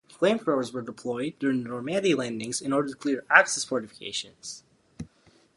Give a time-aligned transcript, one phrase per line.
[0.09, 4.63] Flamethrowers were deployed during the Normandy landings in order to clear Axis fortifications.